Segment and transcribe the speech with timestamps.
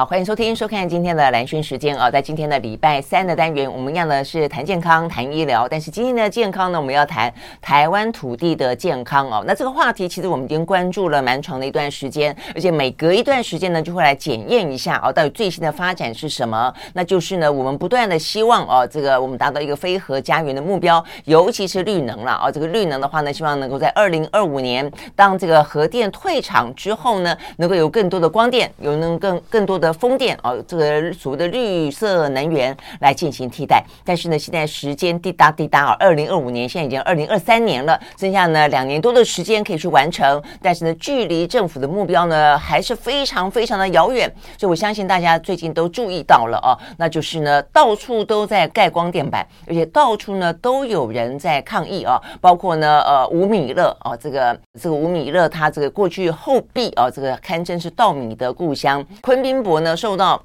[0.00, 7.30] 好，欢迎收听、收看今天的蓝轩时间啊，在今天的礼拜三的单元，我们一样呢是谈健康、谈医疗，但是今天的健康呢，我们要谈
[7.60, 9.44] 台湾土地的健康哦。
[9.46, 16.72] 那这个话题其实我们已经关注了蛮长的一段时间，而且每隔一段时间呢，就会来检验一下哦，到底最新的发展是什么？
[16.94, 22.50] 那就是呢，我们不断的希望哦，这个我们达到一个非核家园的目标，尤其是绿能了哦。
[22.50, 29.89] 这个绿能的话呢，希望能够在二零二五年，当这个核电退场之后呢，能够有更多的光电，有能更更多的。
[29.92, 60.42] 风电哦，这个所谓的绿色能源来进行替代，但是呢，现在时间滴答滴答啊，二零二五年现在已经二零二三年了，剩下呢两年多的时间可以去完成，但是呢，距离政府的目标呢还是非常非常的遥远，所以我相信大家最近都注意到了哦，那就是呢到处都在盖光电板，而且到处呢都有人在抗议啊，包括呢呃吴米勒哦，这个这个吴米勒他这个过去后壁啊，这个堪称是稻米的故乡，昆宾呢受到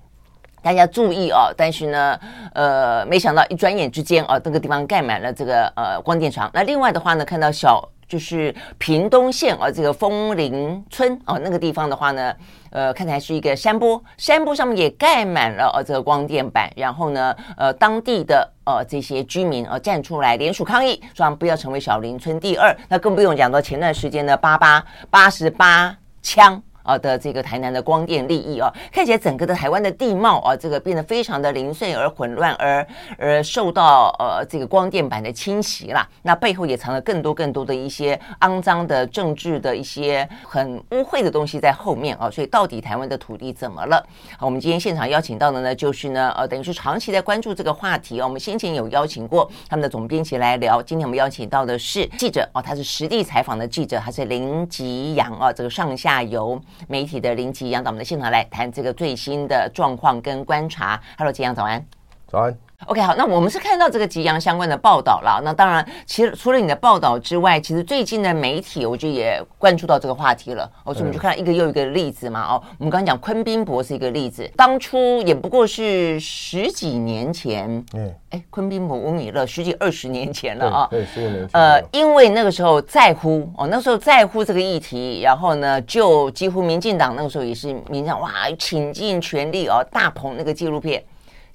[0.61, 2.19] 大家注意哦，但是呢，
[2.53, 6.49] 呃，没想到一转眼之间哦，这个地方盖满了这个呃光电厂。
[6.53, 12.33] 那另外的话呢，看到小就是屏东县哦，这个枫林村哦，那个地方的话呢，
[12.71, 16.67] 呃，看起来是一个山坡，山坡上面也盖满了呃这个光电板。
[16.75, 22.75] 然后呢，呃，当地的呃这些居民呃站出来联署抗议，说不要成为小林村第二。
[22.89, 26.59] 那更不用讲到前段时间的八八八十八枪。
[26.85, 36.07] 啊的这个台南的光电利益啊，看起来整个的台湾的地貌啊，这个变得非常的零碎而混乱，而而受到呃这个光电板的侵袭啦。
[36.21, 42.29] 那背后也藏了更多更多的一些肮脏的政治的一些很污秽的东西在后面啊。
[42.29, 44.05] 所以到底台湾的土地怎么了？
[44.37, 48.27] 好，我们今天现场邀请到的呢，就是呢呃等于是长期在关注这个话题啊。
[48.27, 56.61] 我们先前有邀请过他们的总编辑来聊，今天我们邀请到的是记者哦，他是实地采访的记者，他是林吉洋啊，这个上下游。
[56.87, 61.01] 媒体的林吉阳到我们的现场来谈这个最新的状况跟观察。
[61.17, 61.85] Hello，吉阳，早安。
[62.27, 62.64] 早安。
[62.87, 65.39] OK，好，那我们是看到这个吉阳相关的报道啦。
[65.43, 70.69] 那当然，其实除了你的报道之外，其实最近的媒体，我觉得也关注到这个话题了。
[70.83, 72.41] 哦，所以我们就看到一个又一个例子嘛。
[72.41, 77.83] 哦，我们刚刚讲昆宾博是一个例子，当初也不过是十几年前。
[77.93, 78.13] 嗯。
[78.31, 80.87] 哎，昆宾博、吴米勒，十几二十年前了啊。
[80.91, 81.49] 对，十五年前。
[81.53, 91.01] 呃，因为那个时候在乎哦，那时候在乎这个议题，然后呢，就几乎民进党那个时候也是民进党哇，倾尽全力哦，大捧那个纪录片。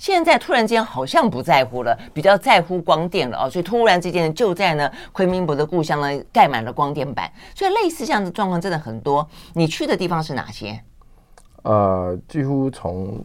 [0.00, 9.28] 现在突然间好像不在乎了，比较在乎光电了哦，所以突然之间就在呢昆明博的故乡呢盖满了光电板，所以类似这样的状况真的很多。
[9.52, 10.80] 你去的地方是哪些？
[11.64, 13.22] 呃，几乎从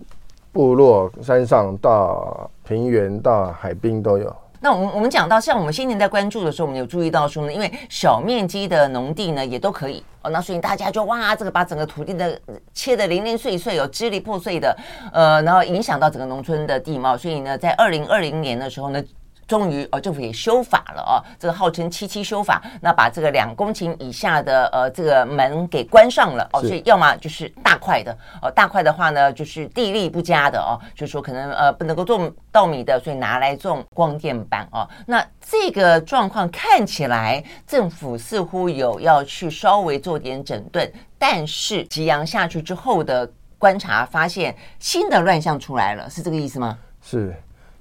[0.51, 4.35] 部落山上到平原到海滨都有。
[4.65, 12.41] 那我们我们讲到像我们先前在关注的时候，我们有注意到说呢，因为小面积的农地呢也都可以哦，那所以大家就哇，这个把整个土地的
[12.73, 14.75] 切的零零碎碎哦，支离破碎的，
[15.13, 19.03] 呃，然后影响到整个农村的地貌，所以呢，在二零二零年的时候呢。
[19.47, 34.89] 终于，呃，政府也修法了哦，这个号称“七七修法”，那把这个两公顷以下的呃这个门给关上了哦，所以要么就是大块的哦，大块的话呢，就是地力不佳的哦，就是说可能呃不能够种稻米的，所以拿来种光电板哦。
[35.05, 46.77] 那这个状况看起来政府似乎有要去稍微做点整顿，但是吉阳下去之后的观察发现新的乱象出来了，是这个意思吗？
[47.03, 47.35] 是。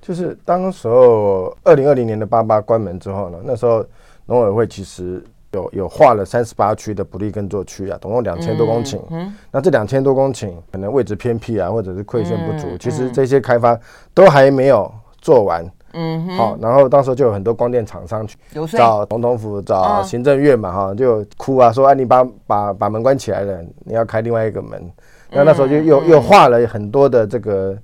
[0.06, 3.82] 就是当时候二零二零年的八八关门之后呢，那时候
[4.26, 8.98] 农委会其实有有划了三十八区的不利耕作区啊，总共两千多公顷。
[9.08, 13.80] 嗯，嗯，那这两千多公顷可能位置偏僻啊，或者是馈线不足，嗯，其实这些开发
[14.12, 15.64] 都还没有做完。
[15.94, 18.36] 嗯，好，然后当时就有很多光电厂商去
[18.76, 24.92] 找总统府、找行政院嘛，哈，就哭啊，说啊，你把把把门关起来了，你要开另外一个门。
[25.30, 27.74] 那那时候就又又划了很多的这个。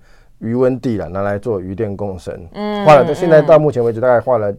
[0.40, 4.52] 鱼塭地了，拿来做余电共生，嗯，花了，到现在到目前为止，大概花了，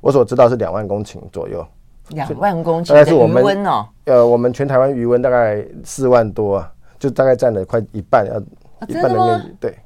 [0.00, 1.66] 我所知道是两万公顷左右，
[2.10, 8.38] 两万公顷的余温哦，呃，我们全台湾余温大概四万多啊，就大概占了快一半，要
[8.86, 9.76] 一半的面积，对。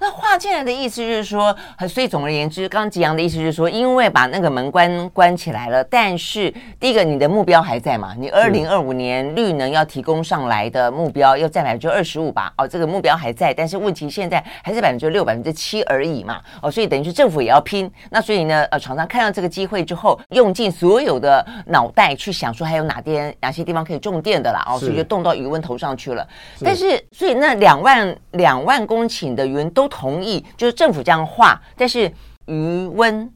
[0.00, 1.54] 那划进来的意思就是说，
[1.86, 8.14] 所以总而言之，刚刚吉阳的意思就是说，因为把那个门关关起来了，但是第一个你的目标还在嘛？
[8.16, 12.50] 你二零二五年绿能要提供上来的目标要占百分之二十五吧？
[12.56, 16.40] 哦，这个目标还在，但是问题现在还是百分之六、百分之七而已嘛？
[16.62, 17.90] 哦，所以等于是政府也要拼。
[18.08, 24.64] 那所以呢，呃，厂商看到这个机会之后，用尽所有的脑袋去想说还有哪边哪些地方可以种电的啦？
[24.66, 26.26] 哦，所以就动到余温头上去了。
[26.64, 29.89] 但是所以那两万两万公顷的鱼塭都。
[29.90, 32.10] 同意，就是政府这样画，但是
[32.46, 33.30] 鱼温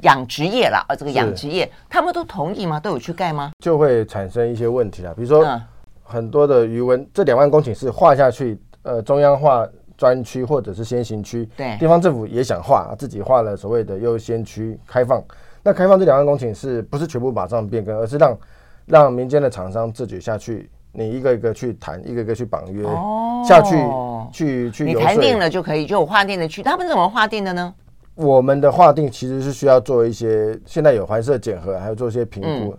[0.00, 2.78] 养殖业了啊，这个养殖业他们都同意吗？
[2.78, 3.52] 都有去盖吗？
[3.64, 5.46] 就会产生一些问题了，比如说
[6.02, 9.66] 很多的鱼温，这两万公顷是划下去呃中央划
[9.96, 15.22] 专区或者是先行区，对，地方政府也想划，自己划了所谓的优先区开放。
[15.62, 18.38] 那开放这两万公顷是不是全部马上变更，而是让
[18.86, 23.76] 让民间的厂商自己下去，你一个一个去谈，一个一个去绑约、哦、下去，
[24.32, 24.84] 去去。
[24.84, 27.74] 你谈定了就可以，就有划定的区，他们怎么划定的呢？
[28.16, 32.78] 我们的划定其实是需要做一些，现在有环设检核，还有做一些评估，嗯、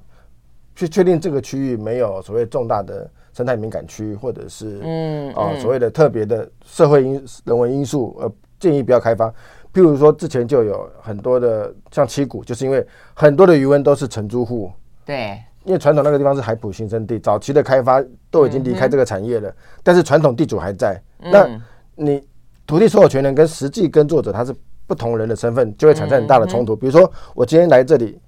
[0.76, 9.34] 去确定这个区域没有所谓重大的生态敏感区，或者是嗯啊、呃、所谓的特别的社会因人为因素，呃，建议不要开发。
[9.74, 14.70] 譬如说，之前就有很多的像七股，就是因为很多的余温都是承租户。
[15.06, 21.02] 对，因为传统那个地方是海埔新生地，早期的开发都已经离开这个产业了，嗯、但是传统地主还在。
[21.20, 21.48] 嗯、那
[21.96, 22.24] 你
[22.66, 24.56] 土地所有权人跟实际耕作者他是
[24.88, 26.74] 不同人的身份，就会产生很大的冲突。
[26.76, 28.20] 嗯、比如说，我今天来这里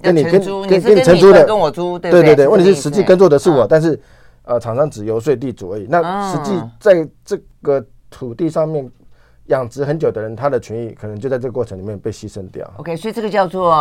[0.00, 4.00] 跟你跟跟跟你承租的，跟我租，对对对对，问题是实际耕作的是我，但是
[4.44, 5.86] 呃，厂商只游说地主而已。
[5.88, 8.90] 那实际在这个土地上面。
[9.48, 12.70] 养殖很久的人，他的权益可能就在这个过程里面被牺牲掉。
[12.76, 13.72] OK，所以这个叫做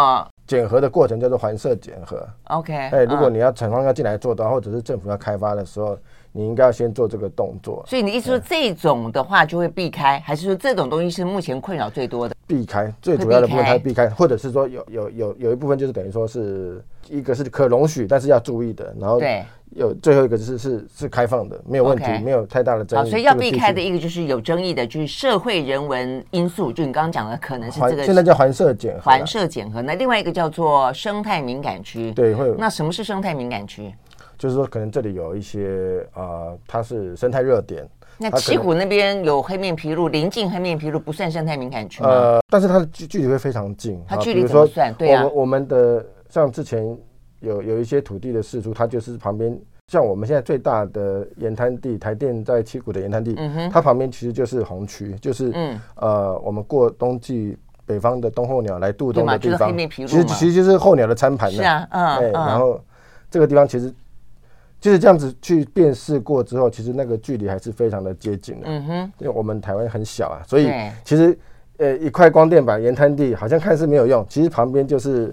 [0.48, 2.26] 检核的过程叫做环设检核。
[2.46, 5.98] OK，哎，如果你要厂方要进来做的，或者是政府要开发的时候，
[6.32, 7.84] 你应该要先做这个动作。
[7.86, 12.36] 所以你意思说这种的话就会避开，还是说这种东西是目前困扰最多的？
[12.48, 19.44] 避开最主要的部分，它避开，或者是说有有有有一部分就是等于说是一个是可容许，但是要注意的，然后对。
[19.72, 22.24] 有最后一个就是是是开放的，没有问题，Okay.
[22.24, 23.04] 没有太大的争议。
[23.04, 26.72] 好，所以要避开的一个就是有争议的，就是社会人文因素。
[26.72, 29.02] 就你刚刚讲的，可能是这个现在叫环设检核。
[29.02, 32.12] 环设检核，那另外一个叫做生态敏感区。
[32.14, 32.56] 对，会有。
[32.56, 33.94] 那什么是生态敏感区？
[34.38, 37.88] 就是说，可能这里有一些啊、呃，它是生态热点。
[38.18, 42.10] 那七股那边有黑面琵鹭，临近黑面琵鹭不算生态敏感区吗？
[42.10, 44.02] 呃，但是它的距距离会非常近。
[44.08, 44.92] 它距离怎么算？
[44.96, 46.98] 对啊，我们我们的像之前。
[47.40, 49.58] 有有一些土地的释出，它就是旁边，
[49.88, 57.56] 像我们现在最大的盐滩地，台电在七股的盐滩地，嗯、它旁边其实就是红区，就是、嗯、呃，我们过冬季
[57.86, 61.52] 北方的冬候鸟来渡冬的地方，就是、其实其实就是候鸟的餐盘。
[61.52, 62.82] 是啊，嗯，对，然后
[63.30, 63.94] 这个地方其实
[64.80, 68.64] 就是这样子去辨识过之后，其实那个距离还是非常的接近的。
[68.66, 70.72] 嗯哼，因为我们台湾很小啊，所以
[71.04, 71.38] 其实
[71.78, 75.32] 呃一块光电板盐滩地好像看似没有用，其实旁边就是。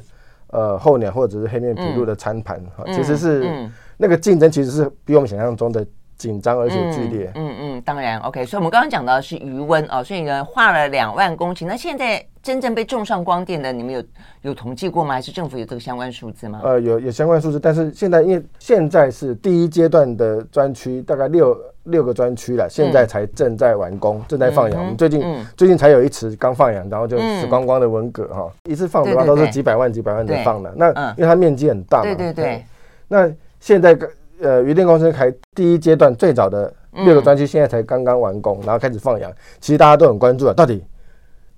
[0.55, 2.63] 呃，候鸟或者是黑面琵鹭的餐盘
[2.95, 5.85] 其实是、嗯、那个竞争其实是比我们想象中的
[6.17, 7.31] 紧张而且剧烈。
[7.35, 8.47] 嗯嗯，嗯，当然，OK。
[8.47, 11.67] 所以我们刚刚讲到的是余温哦，所以呢，划了两万公顷。
[11.67, 14.03] 那现在真正被种上光电的，你们有
[14.43, 15.15] 有统计过吗？
[15.15, 16.61] 还是政府有这个相关数字吗？
[16.63, 21.55] 呃，有有相关数字，但是现在因为现在是第一阶段的专区，大概六。
[21.85, 24.81] 六个专区了，现在才正在完工，嗯、正在放羊。
[24.81, 30.73] 我们最近、嗯、最近才有一池刚放羊，然后就死光光的文蛤哈，嗯、一次放的话都是几百万、几百万的放的。
[30.77, 32.65] 那因为它面积很大嘛，对对对，对。
[33.09, 33.97] 那现在
[34.41, 39.31] 呃，渔电公司开第一阶段最早的六个专区，现在才刚刚完工，然后开始放羊。
[39.61, 40.83] 其实大家都很关注啊，到底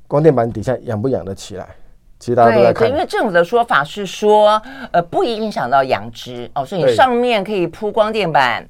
[0.07, 1.67] 光电板底下养不养得起来？
[2.19, 2.89] 其实大家都在看。
[2.89, 8.67] 因为政府的说法是说，呃，不影响到养殖哦，所以你上面可以铺光电板。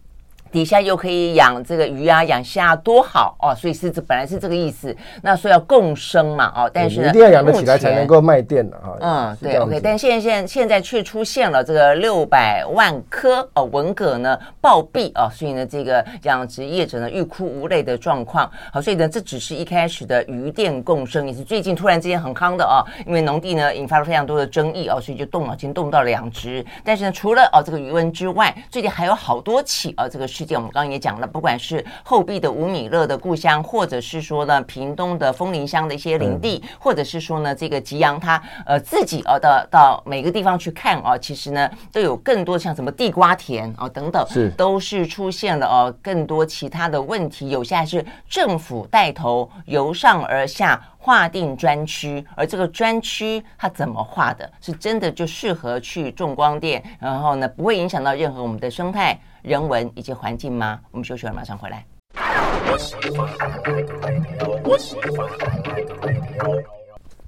[0.53, 3.55] 底下又可以养这个鱼啊，养虾多好哦！
[3.55, 4.97] 所以是这本来是这个意思。
[5.23, 8.97] 那说要共生嘛，哦，但是一定要养得起来才能够卖电的哈。
[9.01, 9.81] 嗯，对，OK。
[9.81, 18.51] 但现在现在现在却出现了这个六百万颗哦文蛤呢暴毙哦，所以呢这个养殖业者呢欲哭无泪的状况。
[18.73, 26.65] 好，所以呢这只是一开始的鱼电共生，也是最近突然之间很夯的哦，因为农地呢引发了非常多的争议哦，所以就动脑筋动到了养殖。
[26.85, 30.55] 但是呢除了哦这个鱼温之外，最近还有好多起啊、哦、这个事。
[30.57, 47.51] 我们刚刚也讲了，不管是后壁的吴米勒的故乡，或者是说呢屏东的枫林乡的一些林地，嗯、或者是说呢这个吉阳他呃自己呃到到每个地方去看啊，其实呢都有更多像什么地瓜田啊等等，是都是出现了哦更多其他的问题。
[47.51, 54.51] 有些还是政府带头由上而下划定专区，而这个专区它怎么划的？
[54.61, 59.19] 是真的就适合去种光电，然后呢不会影响到任何我们的生态。
[59.47, 60.81] 人文以及环境吗？
[60.91, 61.87] 我们休息了，马上回来。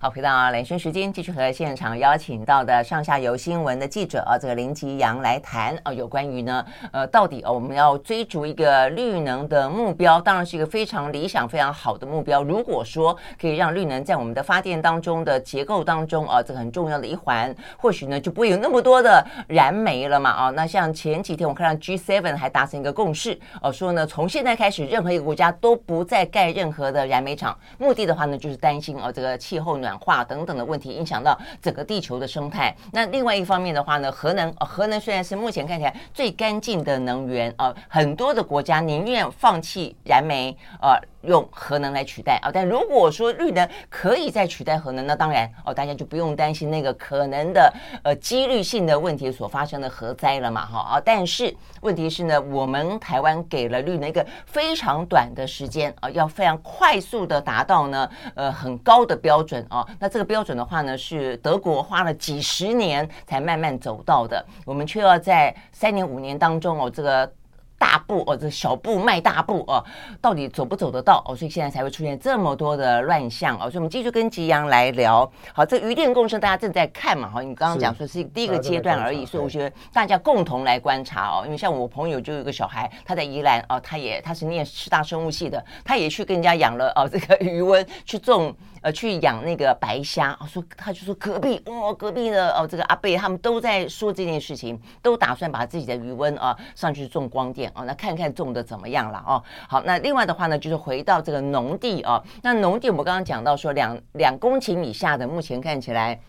[0.00, 12.45] 好，回到兰萱时间，继续和现场邀请到的上下游新闻的记者啊，这个林吉洋来谈啊，有关于呢，呃，到底啊，我们要追逐一个绿能的目标，当然是一个非常理想、非常好的目标。
[12.45, 20.50] 如果说可以让绿能在我们的发电当中的结构当中啊，这个很重要的一环，或许呢就不会有那么多的燃煤了嘛啊。
[20.50, 29.88] 那像前几天我看到 G7 还达成一个共识哦，说呢从现在开始，任何一个国家都不再盖任何的燃煤厂，目的的话呢就是担心哦，这个气候呢。
[29.88, 32.75] 氧化等等的问题，影响到整个地球的生态。
[32.92, 40.97] 那另外一方面的话呢，核能，核能虽然是目前看起来最干净的能源啊，很多的国家宁愿放弃燃煤，呃。
[41.22, 47.72] 用核能来取代啊，但如果说绿能可以再取代核能，那当然哦，大家就不用担心那个可能的
[48.04, 51.02] 呃几率性的问题所发生的核灾了嘛，哈啊！
[51.04, 67.30] 但是问题是呢，我们台湾给了绿能一个非常短的时间啊，要非常快速的达到呢呃很高的标准啊，那这个标准的话呢，是德国花了几十年才慢慢走到的，我们却要在三年五年当中哦这个。
[67.78, 69.82] 大步哦，这小步迈大步哦，
[70.20, 71.37] 到底走不走得到哦？
[71.37, 73.70] 所以现在才会出现这么多的乱象哦。
[73.70, 75.30] 所以我们继续跟吉阳来聊。
[75.52, 77.30] 好，这鱼电共生大家正在看嘛？
[77.30, 81.42] 哈，你刚刚讲说是第一个阶段而已，所以我觉得大家共同来观察哦。
[81.44, 88.54] 因为像我朋友就有一个小孩，他在宜兰哦，他也他是念师大生物系的，他也去跟人家养了哦这个 鱼温去种。
[88.92, 99.42] 去养那个白虾啊，说他就说隔壁哦，隔壁的哦，这个阿贝他们都在说这件事情，都打算把自己的余温啊上去种光电啊，那看看种的怎么样了哦。
[99.68, 106.21] 好，那另外的话呢，就是回到这个农地啊，那农地我们刚刚讲到说两两公顷以下的，目前看起来。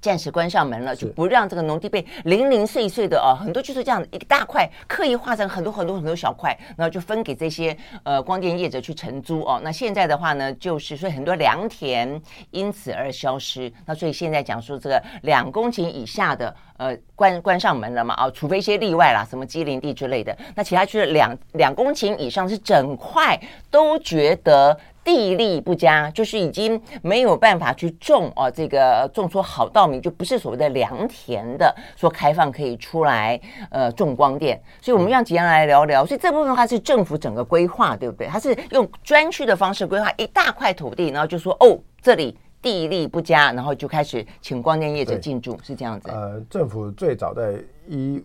[0.00, 9.60] 暂时关上门了，就不让这个农地被零零碎碎的哦，很多就是这样一大块，刻意划成很多很多很多小块，然后就分给这些呃光电业者去承租哦。
[9.62, 13.72] 那现在的话呢，就是所以很多良田因此而消失。
[13.86, 20.34] 那所以现在讲说这个两公顷以下的呃关关上门了嘛啊、哦，除非一些例外啦，什么畸零地之类的。
[20.54, 23.38] 那其他区的两两公顷以上是整块
[23.70, 24.74] 都觉得。
[25.04, 36.04] 地力不佳，就是已经没有办法去种哦，这个种出好稻米，就不是所谓的良田的，说开放可以出来呃种光电，所以我们让吉洋来聊聊。
[36.04, 38.26] 所以这部分的话是政府整个规划，对不对？
[38.26, 46.08] 它是用专区的方式规划一大块土地，然后就说哦，这里地力不佳，然后就开始请光电业者进驻，是这样子。
[46.10, 48.24] 呃，政府最早在一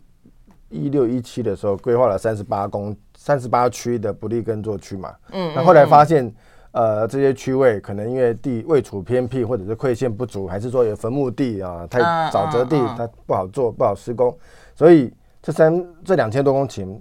[0.69, 6.33] 一六一七的时候规划了三十八公三十八区的不利耕作区嘛，嗯，那后来发现。
[6.73, 11.99] 呃，这些区位可能因为地位处偏僻，或者是馈线不足，还是说有坟墓地啊，太
[12.31, 14.35] 沼泽地，它不好做，不好施工，
[14.75, 16.99] 所以这三这两千多公顷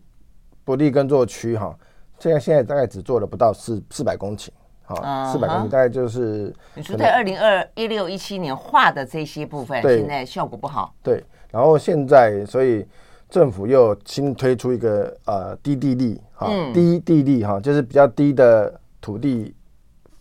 [0.62, 1.74] 不利耕作区哈，
[2.18, 4.50] 现在现在大概只做了不到四四百公顷，
[4.84, 4.94] 好，
[5.32, 10.94] 四百公顷大概就是你说在二零二一六一七年画的这些部分，现在效果不好。
[11.02, 12.86] 对，然后现在所以
[13.30, 19.54] 政府又新推出一个呃低地利哈，低地利哈，就是比较低的土地。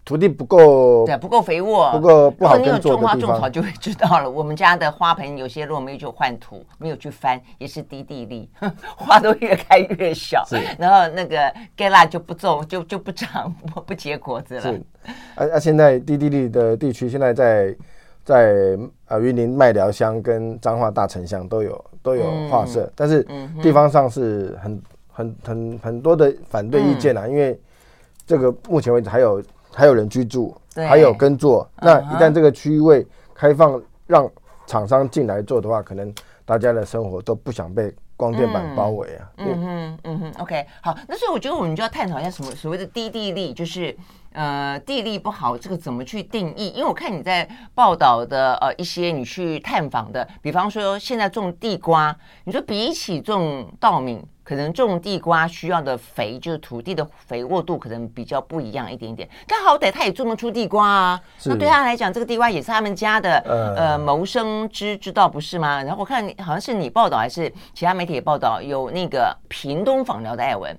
[0.03, 3.17] 土地不够，对，不够肥沃，不够不好耕作的地方。
[3.17, 4.29] 你有种花种草就会知道了。
[4.29, 8.49] 我们家的花盆有些落没就换土，没有去翻，也是低地力，
[8.97, 10.43] 花都越开越小。
[10.45, 14.61] 是，然后那个芥辣就不种，就就不长，不 不结果子了。
[14.61, 14.83] 是，
[15.35, 15.59] 啊啊！
[15.59, 17.75] 现在低地力的地区，现在在
[18.25, 18.77] 在
[19.07, 23.25] 啊云林麦寮乡跟彰化大城乡都有都有画社，嗯、但是
[23.61, 24.81] 地方上是很
[25.11, 27.57] 很很很多的反对意见啊，嗯、因为
[28.25, 29.39] 这个目前为止还有。
[29.73, 31.67] 还有人居住，还有耕作。
[31.81, 34.29] 那一旦这个区域位开放，让
[34.67, 36.13] 厂商进来做的话，可能
[36.45, 39.31] 大家的生活都不想被光电板包围啊。
[39.37, 40.95] 嗯哼，嗯哼，OK，好。
[41.07, 43.95] 那所以我觉得我们就要探讨一下什么所谓的低地利，就是
[44.33, 46.69] 呃地力不好，这个怎么去定义？
[46.69, 54.23] 因为我看你在报道的呃一些你去探访的，比方说现在种地瓜，你说比起种稻米。
[54.43, 59.29] 可能种地瓜需要的肥，就是土地的肥沃度可能比较不一样一点点。
[59.47, 63.37] 但好歹他也种得出地瓜啊，那对他来讲，这个地瓜也是他们家的
[63.77, 65.81] 呃谋生之之道，不是吗？
[65.83, 70.77] 然后我看好像是你报道还是其他媒体也报道，有那个屏东访寮的艾文，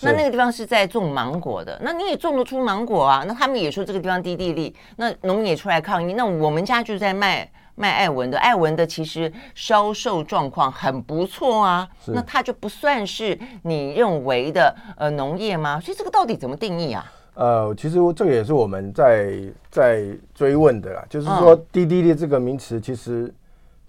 [0.00, 3.24] 那那个地方是在种芒果的，那你也种得出芒果啊？
[3.26, 7.50] 那他们也说这个地方低地利，那农民也出来抗议，那我们家就在卖。
[7.76, 15.80] 卖艾文的，艾文的其实销售状况很不错啊，那它就不算是你认为的呃农业吗？
[15.80, 17.12] 所以这个到底怎么定义啊？
[17.34, 19.40] 呃，其实这个也是我们在
[19.72, 23.34] 在追问的啦，就是说低地力这个名词其实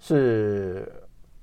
[0.00, 0.92] 是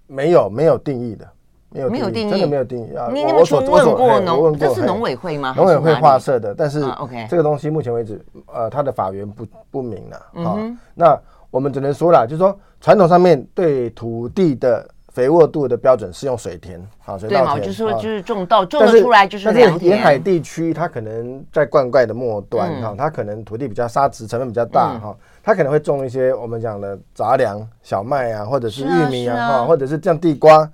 [0.07, 1.25] 没有没有定义的，
[1.73, 3.09] 没有没有定义，真的没有定义啊。
[3.11, 4.57] 你有去问过农？
[4.57, 5.53] 这是农委会吗？
[5.57, 10.57] 农委会划设的，但是 OK 这个东西目前为止，呃，它的法源不不明了啊。
[10.93, 17.45] 那我们只能说了，就是说传统上面对土地的肥沃度的标准是用水田，好水稻田。
[17.45, 19.71] 对嘛，就是说就是种稻种得出来就是良田。
[19.71, 30.67] 但是沿海地区它可能在灌溉的末端哈，它可能土地比较沙质成分比较大哈，它可能会种一些我们讲的杂粮、小麦啊，或者是玉米啊哈，或者是像地瓜、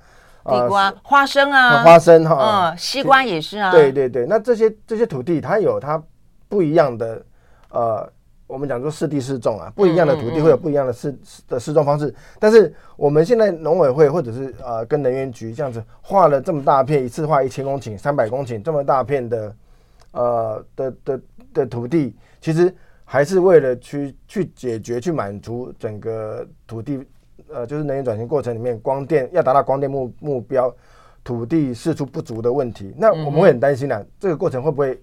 [0.46, 3.72] 地瓜、花生啊、花生哈，嗯，西瓜也是啊。
[3.72, 6.02] 对对对，那这些这些土地它有它
[6.48, 7.26] 不一样的
[7.70, 8.10] 呃。
[8.48, 11.16] 我们讲说适地适种啊，不一样的土地会有不一样的适
[11.48, 12.12] 的适种方式。
[12.40, 19.56] 但是我们现在农委会或者是呃跟能源局这样子画了这么大片，一次画一千公顷、三百公顷这么大片的
[20.14, 21.22] 呃的的
[21.54, 22.74] 的土地，其实
[23.06, 27.06] 还是为了去去解决、去满足整个土地
[27.52, 30.74] 呃就是能源转型过程里面光电要达到光电目目标，
[31.24, 32.94] 土地释出不足的问题。
[32.98, 35.02] 那我们会很担心啊，这个过程会不会？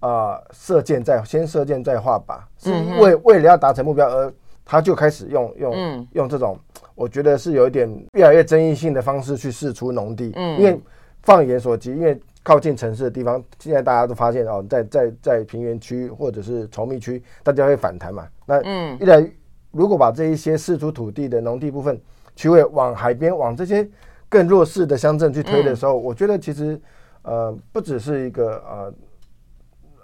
[0.00, 4.30] 啊、呃，射箭再先射箭再画靶，是为为了要达成目标而
[4.62, 6.58] 他就开始用用、嗯、用这种，
[6.94, 10.30] 我觉得是有一点越来越争议性的方式去释出农地。
[10.34, 10.78] 嗯，因为
[11.22, 18.28] 放眼所及，因为靠近城市的地方，现在大家都发现哦，在在在平原区或者是稠密区，大家会反弹嘛。
[18.44, 19.26] 那嗯，一来
[19.74, 22.00] 如果把这一些释出土地的农地部分，
[22.34, 23.86] 区位往海边往这些
[24.28, 26.80] 更弱势的乡镇去推的时候，嗯、我觉得其实
[27.22, 28.94] 呃不只是一个呃。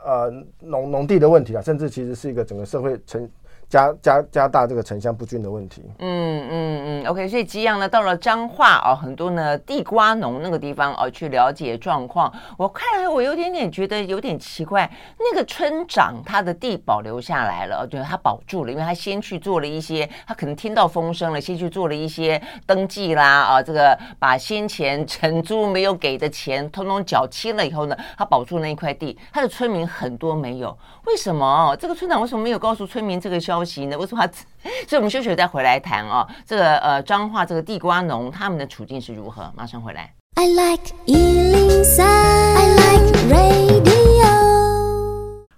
[0.03, 3.29] 呃，农农地的问题啊，甚至其实是一个整个社会成。
[3.71, 5.81] 加加加大这个城乡不均的问题。
[6.01, 12.31] 嗯嗯嗯，OK，所以吉阳呢到了彰化哦，很多呢地瓜农那个地方哦去了解状况。
[12.59, 31.77] 我看来我有点点觉得有点奇怪，那个村长他的地保留下来了，对，他保住了，因为他先去做了一些，他可能听到风声了，先去做了一些登记啦啊，这个把先前承租没有给的钱通通缴清了以后呢，他保住那一块地，他的村民很多没有，为什么？
[31.79, 33.60] 这个村长为什么没有告诉村民这个消？
[33.61, 33.99] 消息呢？
[33.99, 34.27] 为什么？
[34.89, 36.27] 所以我们休息再回来谈哦。
[36.47, 39.53] 这个呃，彰化这个地瓜农他们的处境是如何？
[39.55, 40.15] 马上回来。
[40.37, 44.31] I like 103, I like radio。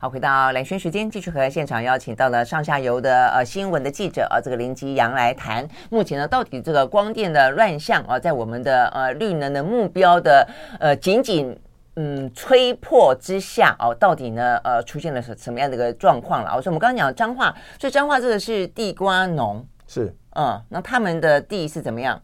[0.00, 10.48] 好，回到蓝轩时间，继续和现场邀请到了上下游的呃新闻的记者啊，这个林吉阳来谈目前呢，到底这个光电的乱象啊，在我们的呃绿能的目标的
[10.80, 11.56] 呃仅仅。
[11.96, 14.56] 嗯，吹破之下哦，到底呢？
[14.64, 16.50] 呃，出现了什什么样的一个状况了？
[16.56, 22.18] 我说我们刚刚讲彰化，所以彰化这个是地瓜农，是嗯，那他们的地是怎么样？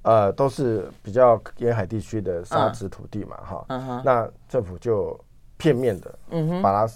[0.00, 5.18] 呃，都是比较沿海地区的沙质土地嘛，哈、嗯，嗯、那政府就
[5.58, 6.90] 片面的，嗯哼，把它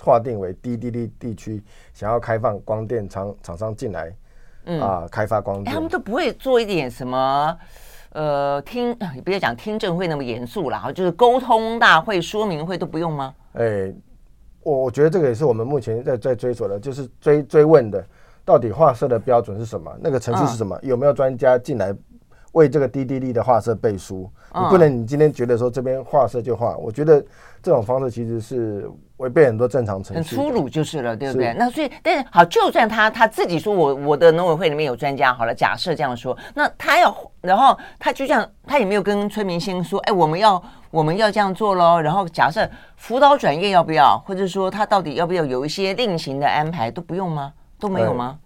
[0.00, 4.14] 划定为低地利地区，想要开放光电厂厂商进来，
[4.64, 7.58] 嗯啊，开发光电，他们都不会做一点什么。
[8.14, 13.34] 呃，听 你不要讲听证会那么严肃啦，就是沟通大会、说明会都不用吗？
[13.54, 13.94] 哎、欸，
[14.62, 18.04] 我我觉得这个也是我们目前在在追索的，就是追追问的，
[18.44, 19.92] 到底画设的标准是什么？
[20.00, 20.78] 那个程序是什么？
[20.82, 21.94] 嗯、有没有专家进来
[22.54, 24.28] 为这个低地利的画社背书？
[24.52, 27.24] 你不能你今天觉得说这边画社就画，我觉得
[27.62, 28.90] 这种方式其实是。
[29.18, 31.54] 违背很多正常程序，很粗鲁就是了，对不对？
[31.56, 42.00] 那所以，但是好，就算他他自己说我我的农委会里面有专家，好了，假设这样说，那他要，然后他就这样，他也没有跟村民先说，哎，我们要 我们要这样做喽。
[42.00, 47.52] 然后假设辅导转业要不要，或者说他到底要不要有一些另行的安排，都不用吗？
[47.78, 48.36] 都没有吗？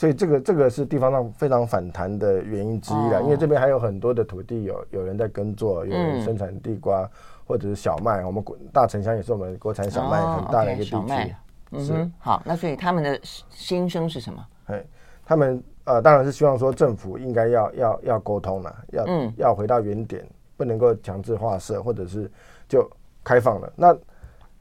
[0.00, 7.02] 所以这个这个是地方上非常反弹的原因之一了，哦、因为这边还有很多的土地有有人在耕作，有人生产地瓜。
[7.02, 7.10] 嗯
[7.50, 8.40] 或者是小麦，我们
[8.72, 10.94] 大城乡也是我们国产小麦很大的一个地区。
[10.94, 11.34] 哦 okay,
[11.72, 13.18] 嗯哼，好，那所以他们的
[13.50, 14.46] 心声是什么？
[14.66, 14.84] 哎，
[15.24, 20.24] 他们呃，当然是希望说政府应该要要要沟通了，要、嗯、要回到原点，
[20.56, 22.30] 不能够强制划设，或者是
[22.68, 22.88] 就
[23.24, 23.72] 开放了。
[23.74, 23.98] 那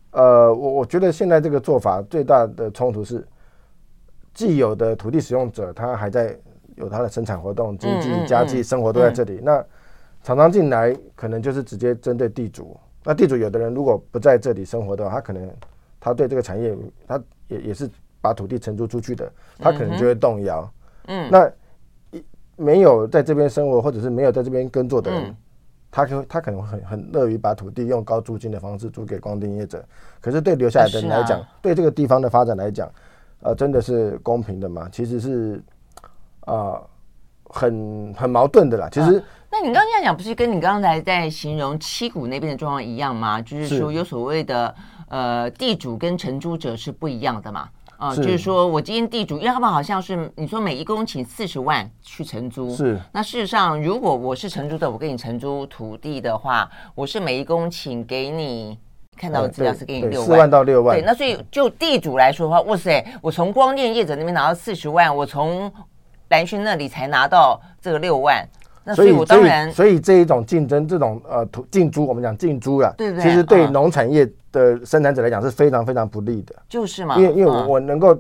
[0.10, 3.24] 呃，我我觉得现在这个做法最大的冲突是，
[4.34, 6.38] 既有的土地使用者他还在
[6.76, 9.64] 有他的生产活动、经济、家计、生活都在这里，那。
[10.22, 15.50] 厂商进来可能就是直接针对地主，那地主有的人如果不在这里生活的话，他可能
[15.98, 17.90] 他对这个产业，他也也是
[18.20, 20.70] 把土地承租出去的，他可能就会动摇。
[21.08, 21.50] 嗯，那
[22.58, 25.34] 没有在这边生活或者是没有在这边耕作的人，
[25.90, 29.82] 他可他可能会很很乐于把土地用高租金的方式租给光电业者。
[30.20, 32.92] 可是对留下来的人来讲，对这个地方的发展来讲，
[33.42, 34.88] 呃，真的是公平的吗？
[34.92, 35.64] 其实是
[36.42, 36.82] 啊，
[37.46, 38.90] 很很矛盾的啦。
[38.92, 39.24] 其实。
[39.52, 43.42] 那你刚刚这样讲，不是跟你刚才在形容七股那边的状况一样吗？
[43.42, 44.76] 就是说有所谓的
[45.08, 47.68] 呃地主跟承租者是不一样的嘛？
[47.98, 53.00] 啊、呃，就是说我今天地主，因为他们好像是你说每一公顷四十万去承租，是。
[53.12, 58.78] 那事实上，如果我是承租的，我给你承租土地的话，我是每一公顷给你
[59.20, 60.98] 看到的资料是给你六万，四万到六万。
[60.98, 65.70] 对，那所以就地主来说的话，哇塞，我从光电业者那边拿到四十万，我从
[66.30, 68.48] 兰萱那里才拿到这个六万。
[68.96, 73.22] 所以，所以，所以这一种竞争，这种呃土竞租，我们讲竞租啊，对对？
[73.22, 76.56] 其实对农产业的生产者来讲是非常非常不利的。
[76.68, 78.18] 就是嘛，因为因为我我能够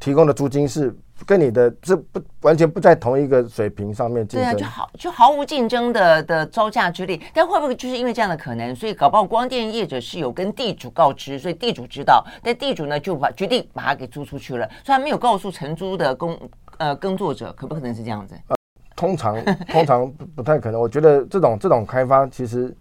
[0.00, 0.92] 提供的租金是
[1.26, 7.20] 跟你的这不完全不在同一个水平上面竞争，对啊，就好就毫无竞争的的招架之力。
[7.34, 16.38] 但会不会就是因为这样的可能，所以搞不好光电业者是有跟地主告知，所以地主知道，但地主呢就把决定把它给租出去了，所以他没有告诉承租的工
[16.78, 18.34] 呃耕作者，可不可能是这样子？
[18.48, 18.56] 呃，
[18.96, 20.80] 通常通常不不太可能。
[20.80, 22.74] 我觉得这种这种开发，其实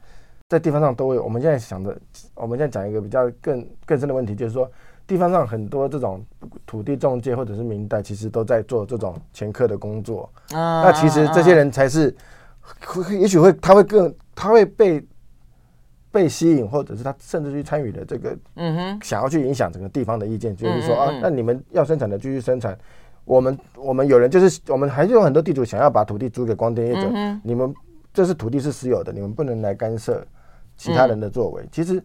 [0.47, 1.19] 在地方上都会。
[1.19, 1.97] 我们现在想的，
[2.35, 4.69] 我们现在讲一个比较更更深的问题，就是说。
[5.09, 6.23] 地方上很多这种
[6.67, 10.31] 土地中介或者是民代，其实都在做这种前科的工作。
[10.53, 12.15] 啊，那其实这些人才是，
[13.19, 15.03] 也许会他会更他会被
[16.11, 22.77] 被吸引，或者是他甚至去参与的这个，嗯哼，想要去影响整个地方的意见，就是说啊，那你们要生产的继续生产，
[23.25, 27.09] 我们我们有人就是我们还是有很多地主想要把土地租给光电业者，
[27.43, 27.73] 你们
[28.13, 30.23] 这是土地是私有的，你们不能来干涉
[30.77, 31.99] 其他人的作为，其实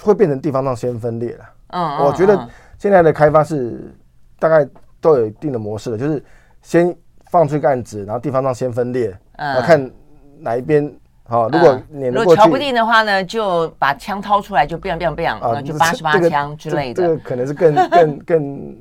[0.00, 1.44] 会变成地方上先分裂了。
[1.68, 2.48] 嗯，我觉得
[2.78, 3.94] 现在的开发是
[4.38, 4.66] 大概
[5.00, 6.22] 都有一定的模式了，就是
[6.62, 6.94] 先
[7.30, 9.90] 放出一个案子，然后地方上先分裂，嗯，看
[10.38, 10.92] 哪一边
[11.28, 11.48] 好。
[11.48, 17.02] 如果你如果瞧不定的话呢，就把枪掏出来，就 biang biang biang，啊，就八十八枪之类的。
[17.02, 18.76] 这个可能是更更更。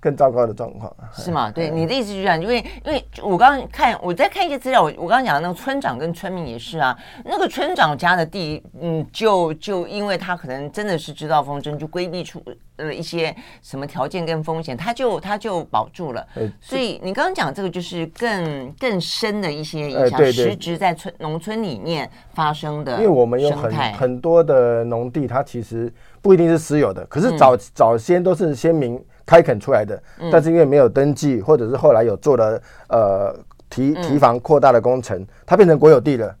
[0.00, 1.50] 更糟糕的状况是吗？
[1.50, 12.42] 对，你的意思就是这样，因为因为我刚刚看我在看一些资料，我我刚刚讲的那个村长跟村民也是啊，那个村长家的地，嗯，就就因为他可能真的是知道风筝，就规避出
[12.78, 16.26] 了一些什么条件跟风险，他就他就保住了。
[16.62, 22.94] 所以你刚刚讲这个就是更更深的一些影响，实质在村农村里面发生的。
[22.96, 28.98] 因为我们有很很多的农地，它其实不一定是私有的，可是早早先都是先民。
[29.30, 33.32] 开垦出来的，但是因为没有登记，或者是后来有做了呃
[33.68, 36.34] 提提防扩大的工程，它变成国有地了。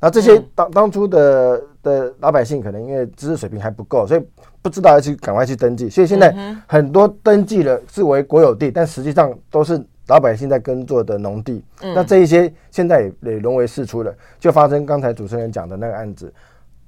[0.00, 4.22] 那这些当当初的的老百姓可能因为知识水平还不够，所以
[4.60, 5.88] 不知道要去赶快去登记。
[5.88, 6.34] 所以现在
[6.66, 11.64] 很多登记了是为国有地，但实际上都是老百姓在耕作的农地。
[11.80, 16.34] 那这一些现在也也沦为事出了，就发生刚才主持人讲的那个案子，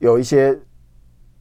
[0.00, 0.58] 有一些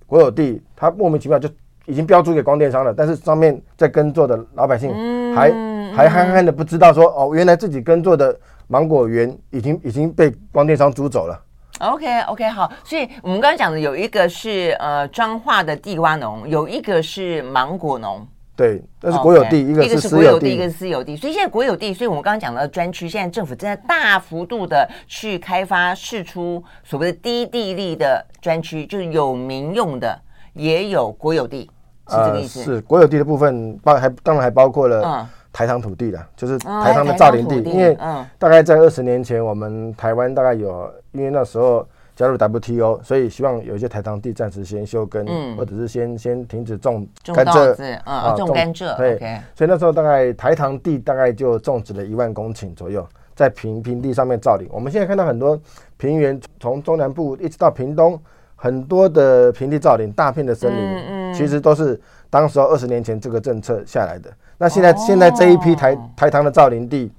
[0.06, 1.50] 国有地，他莫名其妙就。
[1.86, 4.92] 已经标注给光电商了，但是上面在耕作的老百姓
[5.36, 11.42] 还、嗯、还憨憨的不知道说哦，原来自己耕作的芒果园已经已经被光电商租走了。
[11.80, 18.26] OK OK 好，所以我们刚刚讲的有一个是呃彰化的地瓜农，有一个是芒果农。
[18.58, 21.18] 对，那是国有地，okay, 一个是国有地，一个是私有地。
[21.18, 30.18] 所以现在国有地，所以我们刚刚讲到的专区，现在政府正在大幅度的去开发释出所谓的低地利的专区，就是有民用的，
[30.56, 31.70] 也有国有地。
[32.08, 32.60] 是这个意思。
[32.60, 37.64] 呃，是国有地的部分包还当然还包括了台糖土地了，就是台糖的造林地。
[37.64, 37.98] 因为
[38.38, 41.84] 大概在二十年前，我们台湾大概有，因为那时候
[42.16, 45.26] 加入 WTO，所以希望有一些台糖地暂时先休耕，
[45.58, 48.96] 或者是先先停止种甘蔗啊，种甘蔗。
[48.98, 49.18] 对，
[49.56, 54.68] 所以那时候大概台糖地大概就种植了一万公顷左右，在平平地上面造林。
[54.70, 55.60] 我们现在看到很多
[55.98, 58.22] 平原，从中南部一直到屏东。
[58.56, 64.32] 很多的平地造林，大片的森林，嗯嗯、其实都是当时候二十年前这个政策下来的。
[64.58, 67.12] 那现在、哦、现在这一批台台糖的造林地，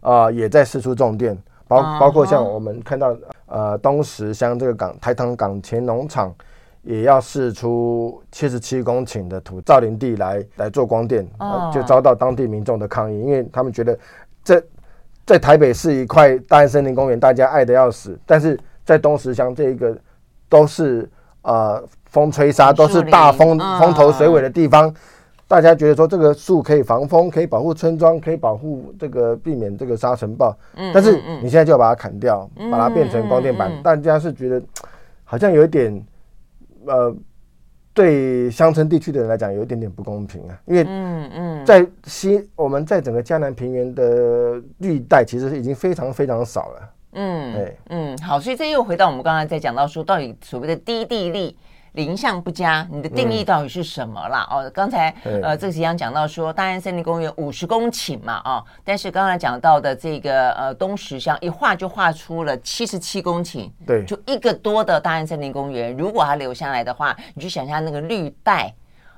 [0.00, 3.14] 啊、呃，也在释出种电，包包括像我们看到
[3.46, 6.32] 呃东石乡这个港台糖港前农场，
[6.82, 13.98] 也要试出七十七公顷的土造林地来来做光电，哦、就遭到当地民众的抗议，因为他们觉得
[14.44, 14.62] 这
[15.26, 19.94] 在台北是一块大安森林公园，大家爱的要死，但是在东石乡这一个。
[20.48, 21.08] 都是
[21.42, 24.94] 呃风吹沙，都是大风风头水尾的地方，
[25.48, 30.56] 大家觉得说这个树可以防风，可以保护村庄，可以保护这个避免这个沙尘暴。
[30.92, 34.62] 但是你现在就要把它砍掉，把它变成光电板，大家是觉得
[35.24, 36.06] 好像有一点
[36.86, 37.14] 呃，
[37.92, 46.90] 对乡村地区的人来讲有一点点不公平啊，因为嗯嗯，在西我们在整个江南平原的绿带其实已经非常非常少了。
[47.14, 51.56] 嗯，对，嗯，好，所以这又回到我们刚才在讲到说，到底所谓的低地利、
[51.92, 54.46] 林相不佳，你的定义到底是什么啦？
[54.50, 68.74] 嗯、哦，刚才呃，这个即将讲到说，大安森林公园五十公顷嘛，啊、哦，但是刚才讲到的这个呃东石乡一画就画出了七十七公顷，对，就一个多的大安森林公园，如果它留下来的话，你就想象那个绿带。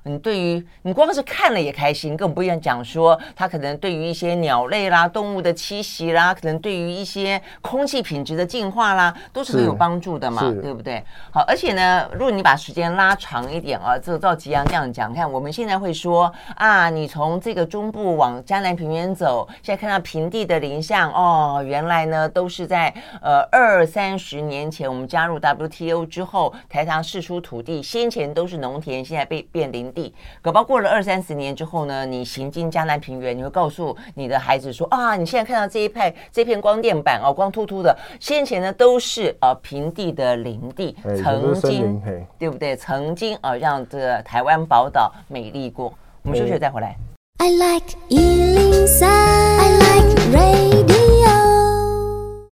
[0.06, 11.02] 你对于你光是看了也开心，更不愿讲说它可能对于一些鸟类啦、动物的栖息啦，可能对于一些空气品质的净化啦，都是很有帮助的嘛，对不对？
[11.32, 29.92] 好，而且呢，如果你把时间拉长一点啊，这个照吉阳这样讲，看我们现在会说啊，你从这个中部往江南平原走，现在看到平地的林相哦，原来呢都是在呃二三十年前我们加入 WTO 之后，台糖释出土地，先前都是农田，现在被变林。
[29.96, 30.14] 地。
[30.40, 42.00] 搞不好过了二三十年之后呢，你行经江南平原，你会告诉你的孩子说啊，你现在看到这一派这片光电板哦，光秃秃的，先前呢都是呃平地的林地，曾经
[42.38, 42.76] 对不对？
[42.76, 45.92] 曾经啊让这个台湾宝岛美丽过。
[46.22, 46.94] 我们休息再回来。
[47.38, 51.05] I like 103, I like radio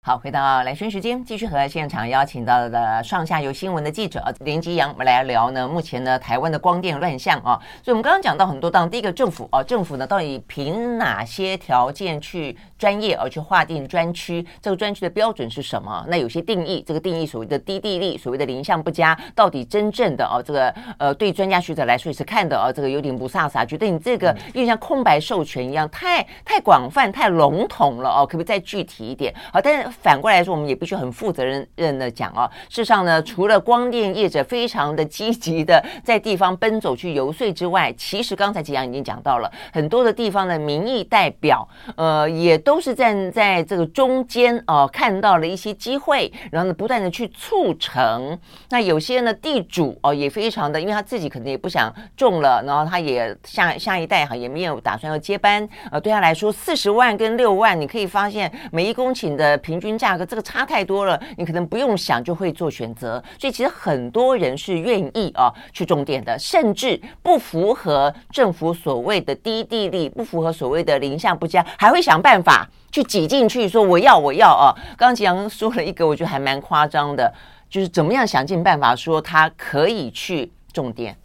[0.07, 5.67] 好，回到兰萱时间，继续和现场邀请到的上下游新闻的记者林吉洋，我们来聊呢。
[5.67, 14.45] 目前呢，台湾的光电乱象啊，所以我们刚刚讲到很多，当第一个政府啊，政府呢到底凭哪些条件去专业而去划定专区？
[14.61, 16.05] 这个专区的标准是什么？
[16.07, 29.33] 那有些定义，这个定义所谓的低地力，所谓的林相不佳，到底真正的哦，这个呃，对专家学者来说也是看的哦，这个有点不飒飒，觉得你这个有点像空白授权一样，太太广泛、太笼统了哦，可不可以再具体一点？
[29.51, 29.94] 好，但是。
[30.01, 32.49] 反过来说，我们也必须很负责任任的讲哦。
[32.69, 48.37] 事实上呢，除了光电业者非常的积极的在地方奔走去游说之外，其实刚才吉阳已经讲到了很多的地方的民意代表，呃，也都是站在这个中间哦、看到了一些机会，然后呢，不断的去促成。
[48.69, 55.67] 那有些呢，地主哦、也非常的，因为他自己可能也不想种了，然后他也下下一代哈也没有打算要接班。
[55.91, 74.73] 呃，对他来说，四十万跟六万，你可以发现每一公顷的平均价格这个差太多了，你可能不用想就会做选择，所以其实很多人是愿意啊去种电的，甚至不符合政府所谓的低地利，不符合所谓的零下不佳，还会想办法去挤进去说我要我要啊。
[74.97, 77.31] 刚刚吉阳说了一个，我觉得还蛮夸张的，
[77.69, 81.15] 就是怎么样想尽办法说他可以去种电。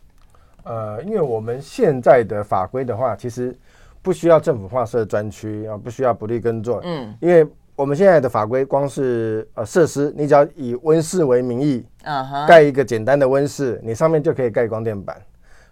[0.64, 3.56] 呃，因为我们现在的法规的话，其实
[4.02, 7.46] 不需要政府划设专区啊，不需要不利耕作，嗯，因为。
[7.80, 15.16] 我们现在的法规，光是呃设施，你只要以温室为名义，嗯哼，盖一个简单的温室，你上面就可以盖光电板。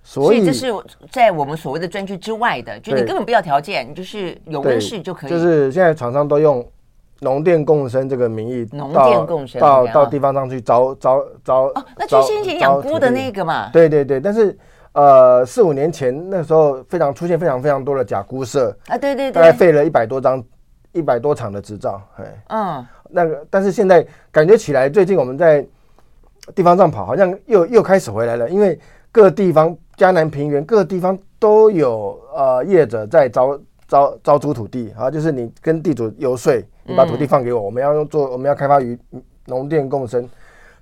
[0.02, 0.72] 所以这是
[1.12, 5.30] 在我们所谓的专区之外的，就你根本不要条件，你就是有温室就可以。
[5.30, 6.66] 就是现在厂商都用
[7.20, 11.64] 农电共生这个名义，农电共生到到地方上去招招招。
[11.74, 13.68] 哦，那就先前养菇的那个嘛。
[13.70, 14.56] 对对对，但是
[14.92, 20.42] 呃四五年前那时候非常出现非常非常多的假菇社啊，对对对，大概废了一百多张。
[20.92, 25.64] 一百多场的执照，哎，嗯，那个，但是现在感觉起来，最近我们在
[26.54, 28.78] 地方上跑，好像又又开始回来了，因为
[29.12, 36.52] 各地方江南平原各地方都有呃业者在招招招租土地啊，就是你跟地主游说，
[36.84, 38.98] 你把土地放给我，嗯、我们要用做，我们要开发与
[39.46, 40.28] 农电共生。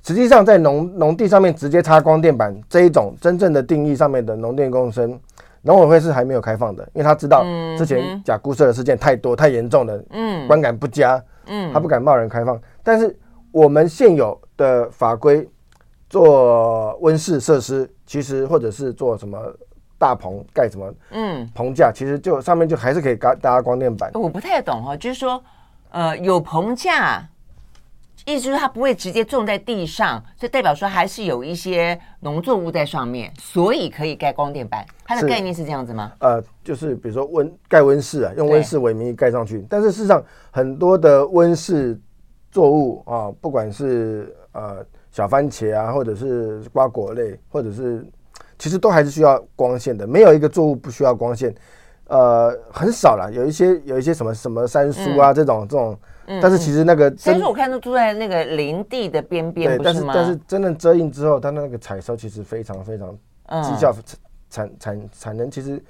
[0.03, 5.19] 实际上在农农地上面直接插光电板这一种真正的定义上面的农电共生。
[5.67, 7.45] 农委会是还没有开放的，因为他知道
[7.77, 12.59] 之前假菇社的事件太多太严重了，嗯，观感不佳，嗯，他不敢贸然开放。
[12.83, 13.15] 但是
[13.51, 15.47] 我们现有的法规
[16.09, 19.39] 做温室设施，其实或者是做什么
[19.99, 24.11] 大棚盖什么，嗯，棚架，其实就上面就还是可以搭搭光电板。
[24.15, 25.43] 我不太懂哈，就是说，
[25.91, 27.29] 呃，有棚架。
[28.27, 34.85] 意思就是它不会直接种在地上，所以代表说还是有一些农作物在上面，所以可以盖光电板。
[35.05, 36.13] 它的概念是这样子吗？
[36.19, 39.65] 呃，就是比如说温盖温室啊，用温室为名义盖上去。
[39.71, 41.97] 但是事实上，很多的温室
[42.51, 48.05] 作物啊，不管是呃小番茄啊，或者是瓜果类，或者是
[48.59, 50.05] 其实都还是需要光线的。
[50.05, 51.55] 没有一个作物不需要光线，
[52.09, 53.31] 呃，很少了。
[53.33, 55.97] 有一些有一些什么什么山苏啊、嗯、这种这种。
[56.43, 63.13] 但是其实那个，所以说我看都住在那个林地的边边，但是但是真正遮荫之后，它那个采收其实非常非常
[63.63, 63.95] 绩效
[64.51, 65.81] 产产产能，其实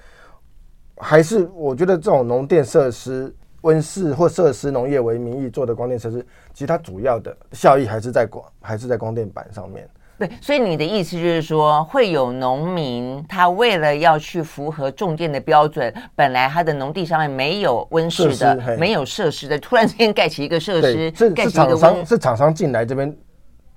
[0.96, 9.88] 还是我觉得这种农电设施、温室或设施农业为名义做的光电设施，其实它主要的效益还是在光还是在光电板上面。
[10.18, 23.14] 对，所以你的意思就是说，会有农民他为了要去符合种电的标准，本来他的农地上面没有温室的，没有设施的，突然之间盖起一个设施，是是 厂商是厂商进来这边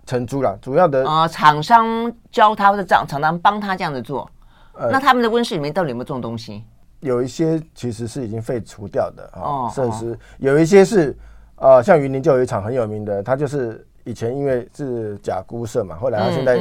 [0.05, 4.29] 承租了，主要的啊，厂商教他或者厂厂商帮他这样子做，
[4.75, 6.63] 呃，那他们的温室里面到底有没有种东西？
[7.01, 11.13] 有一些其实是已经废除掉的啊设施，有一些是
[11.57, 13.85] 呃，像云林就有一场很有名的，它就是。
[14.09, 16.59] 以前因为是假菇社嘛，后来他现在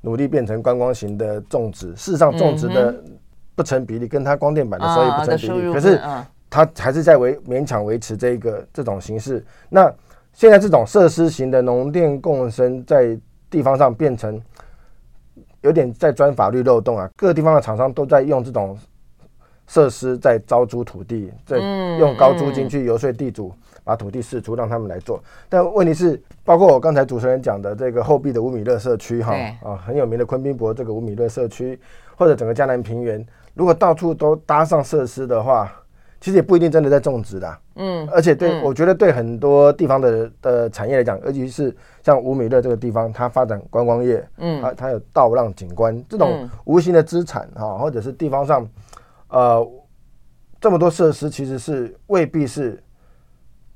[0.00, 1.94] 努力变成观光型的种植。
[1.94, 2.92] 事实上，种植的
[3.54, 5.72] 不成比例，跟他光电板的收益不成比例。
[5.72, 6.00] 可是
[6.50, 9.44] 他还是在维勉强维持这个这种形式。
[9.68, 9.88] 那
[10.32, 13.16] 现在这种设施型的农电共生，在
[13.48, 14.40] 地方上变成
[15.60, 17.08] 有点在钻法律漏洞啊。
[17.16, 18.76] 各个地方的厂商都在用这种
[19.68, 21.58] 设施在招租土地，在
[22.00, 23.52] 用高租金去游说地主。
[23.88, 25.18] 把土地释出，让他们来做。
[25.48, 31.80] 但问题是，包括我刚才主持人讲的这个后壁的五米勒社区，哈啊，很有名的昆宾博这个五米勒社区，
[32.14, 35.72] 或者整个嘉南平原，如果到处都搭上设施的话，
[36.20, 37.58] 其实也不一定真的在种植的。
[37.76, 48.68] 嗯，而且对、嗯、我觉得对很多地方的的产业来讲，尤其是像五米勒这个地方，它发展观光业，嗯，它它有道浪景观这种无形的资产哈，或者是地方上，
[49.28, 49.66] 呃，
[50.60, 52.82] 这么多设施其实是未必是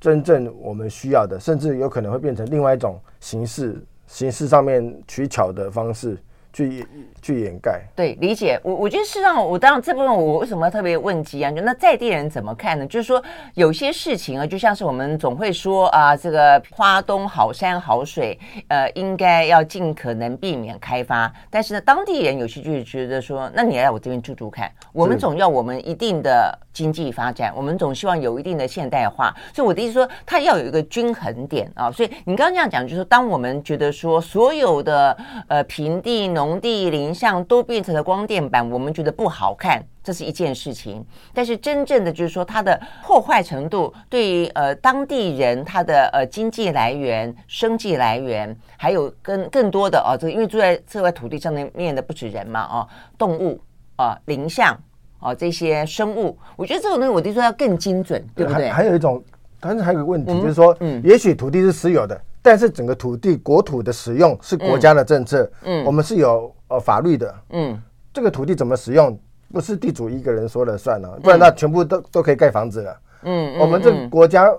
[0.03, 6.17] 真正我们需要的，甚至有可能会变成另外一种形式，形式上面取巧的方式。
[6.53, 6.87] 去
[7.19, 11.53] 去掩盖，对，理解我，我觉得事实上，我当然这部分我为什么要特别问吉安？
[11.53, 12.85] 就那在地人怎么看呢？
[12.85, 13.21] 就是说
[13.55, 18.37] 有些事情啊，就像是我们总会说啊，这个花东好山好水，
[18.67, 21.33] 呃，应该要尽可能避免开发。
[21.49, 29.35] 但是呢，当地人有些就是觉得说，那你来我这边住住看，我们总要我们一定的经济发展，我们总希望有一定的现代化。
[29.55, 31.91] 所以我的意思说，它要有一个均衡点啊。
[31.91, 41.03] 所以你刚刚这样讲，就是说，当我们觉得说所有的呃平地农农地林相都变成了光电板，我们觉得不好看，这是一件事情。
[41.33, 53.57] 但是真正的就是说，它的破坏程度对于呃当地人他的呃经济来源、生计来源，还有更更多的哦，这个因为住在这块土地上面的不止人嘛，哦，动物
[53.95, 54.77] 啊、呃、林相
[55.19, 58.69] 哦这些生物，我觉得这种东西我就说要更精准，对不对？
[58.69, 59.23] 还，还有一种，
[59.61, 62.21] 但是还有一个问题，嗯、就是说，嗯，也许土地是私有的。
[62.43, 67.81] 但是整个土地国土的使用是国家的政策，嗯，我们是有呃法律的，嗯，
[68.13, 69.17] 这个土地怎么使用
[69.51, 74.53] 不是地主一个人说了算了，不然那全部都都可以盖房子了，嗯，我们这个国家，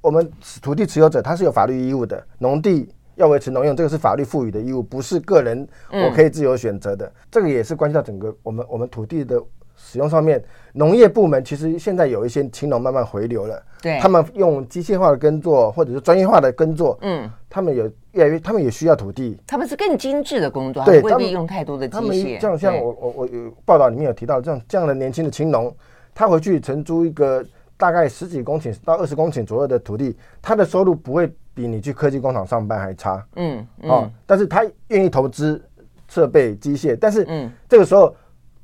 [0.00, 0.28] 我们
[0.60, 9.40] 土地持有者他是有法律义务的，农地要维持农用，这个是法律赋予的义务，不是个人我可以自由选择的，这个也是关系到整个我们我们土地的。
[9.76, 22.40] 使用上面，农业部门其实现在有一些青农慢慢回流了，对，他们用机械化的耕作或者是专业化的耕作，嗯，他们有越来越，他们也需要土地，他们是更精致的工作，对，未必用太多的机械。
[22.40, 25.74] 像像我我我有报道里面有提到，这样这样的年轻的青农，
[26.14, 27.44] 他回去承租一个
[27.76, 35.62] 大概十几公顷到二十公顷左右的土地，他的收入不会比你去科技工厂上班还差，嗯，哦，但是他愿意投资
[36.08, 38.14] 设备机械，但是嗯，这个时候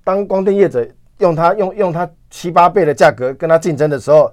[0.05, 0.89] 当光电业者。
[1.21, 4.31] 用它用用它七八倍的价格跟它竞争的时候，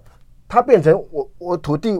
[0.48, 1.98] 它变成我我土地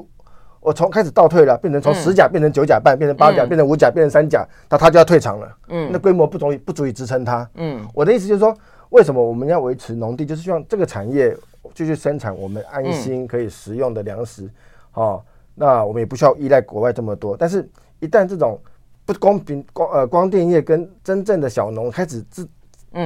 [0.60, 5.58] 我从开始倒退了，变成从十甲变成九甲半，变成八甲，变成五甲，变成三甲，那它就要退场了。
[5.70, 7.50] 嗯，那规模不足以不足以支撑它。
[7.56, 8.54] 嗯，我的意思就是说，
[8.90, 11.36] 为什么我们要维持农地，就是希望这个产业
[11.74, 14.50] 继续生产我们安心可以食用的粮食。
[14.94, 15.24] 哦，
[15.56, 17.38] 那我们也不需要依赖国外这么多。
[17.38, 17.70] 但是，
[18.00, 18.60] 一旦这种
[19.06, 22.48] 不公平光呃光电业跟真正的小农开始自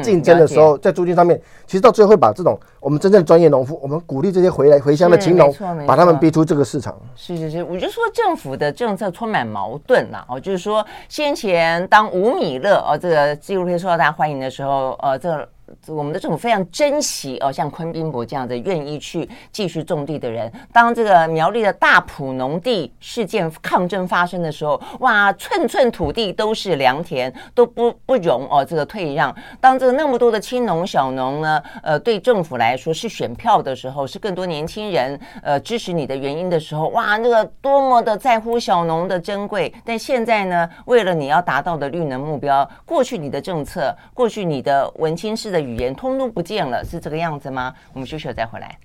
[0.02, 5.54] 竞争的时候，在租金上面，其实到最后会把这种我们真正专业农夫，我们鼓励这些回来回乡的青农，
[5.86, 6.96] 把他们逼出这个市场。
[7.16, 15.48] 是是是，我就说政府的政策充满矛盾啦哦，就是说先前当吴米乐哦这个纪录片受到大家欢迎的时候，呃这个。
[15.88, 20.52] 我们的政府非常珍惜哦，像昆宾博这样的愿意去继续种地的人。
[20.74, 29.34] 当这个苗栗的大埔农地事件抗争发生的时候，哇，寸寸土地都是良田，都不不容哦这个退让。
[29.62, 39.74] 当这个那么多的青农小农呢，呃，对政府来说是选票的时候，是更多年轻人呃支持你的原因的时候，哇，那个多么的在乎小农的珍贵。
[39.86, 45.61] 但现在呢，为了你要达到的绿能目标，过去你的政策，过去你的文青式的。
[45.62, 47.74] 语言通通不见了，是这个样子吗？
[47.94, 48.78] 我们休息了再回来。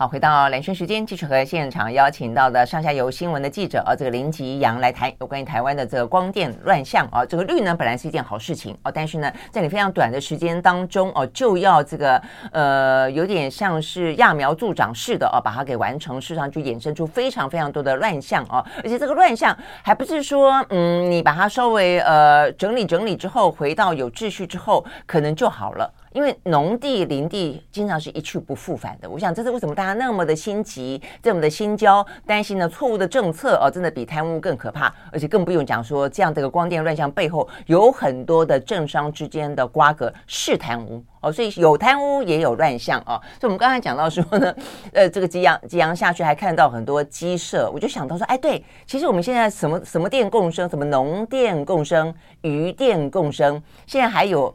[0.00, 7.26] 好，回到兰萱时间，继续和现场邀请到的上下游新闻的记者啊，这个林吉洋来谈有关于台湾的这个光电乱象啊。
[7.26, 18.64] 这个绿呢本来是一件好事情哦，但是呢，在你非常短的时间当中哦，就要这个呃，有点像是揠苗助长似的哦，把它给完成，事实上就衍生出非常非常多的乱象哦。
[18.84, 25.92] 而且这个乱象还不是说嗯，你把它稍微呃整理整理之后，回到有秩序之后，可能就好了。
[26.12, 32.68] 因为农地、林地经常是一去不复返的，我想这是为什么大家那么的心急、这么的心焦，担心呢？
[32.68, 43.20] 错误的政策哦，真的比贪污更可怕，而且更不用讲说这样的一个光电乱象背后有很多的政商之间的瓜葛是贪污哦，所以有贪污也有乱象哦。
[43.40, 44.54] 所以我们刚才讲到说呢，
[44.92, 54.54] 呃，这个吉阳吉阳下去还看到很多鸡舍，我就想到说，哎，对，其实我们现在什么什么电共生，什么农电共生、渔电共生，现在还有。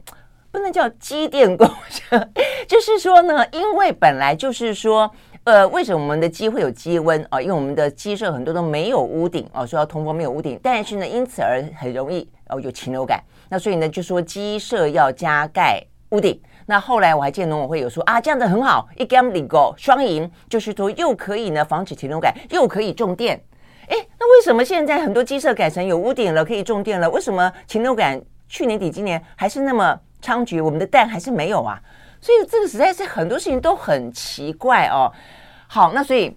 [0.54, 2.30] 不能叫机电工程，
[2.70, 5.12] 就是说呢，因为本来就是说，
[5.46, 7.42] 呃，为什么我们的鸡会有鸡瘟啊？
[7.42, 13.20] 因为我们的鸡舍很多都没有屋顶哦，说要通风没有屋顶，但是呢，因此而很容易哦有禽流感。
[13.50, 16.40] 那所以呢，就说鸡舍要加盖屋顶。
[16.68, 23.44] 那后来我还见农委会有说啊，这样子很好，一 gam 两个双赢，就是说又可以呢防止禽流感，又可以种电。
[23.88, 27.10] 哎，那为什么现在很多鸡舍改成有屋顶了，可以种电了？
[27.10, 30.64] 为什么禽流感去年底今年还是那么猖獗？
[30.64, 31.78] 我们的蛋还是没有啊？
[32.22, 35.12] 所以这个实在是很多事情都很奇怪哦。
[35.68, 36.36] 好，那所以。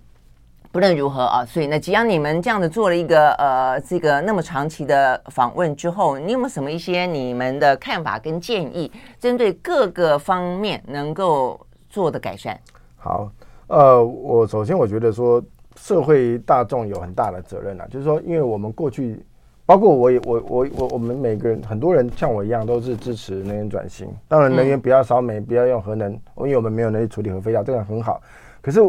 [0.73, 11.59] 不论如何啊，所以呢，吉洋你们这样子做了一个呃，这个那么长期的访问之后，你有没有什么一些你们的看法跟建议，针对各个方面能够
[11.89, 12.61] 做的改善？
[12.99, 13.31] 好，
[13.69, 15.43] 呃，我首先我觉得说
[15.77, 19.25] 社会大众有很大的责任啊，就是说，因为我们过去，
[19.67, 28.23] 包括我也我我我我们每个人很多人像我一样都是支持能源转型，当然能源不要烧煤，不要用核能，因为我们没有能力处理核废料，这个很好，
[28.63, 28.81] 可是。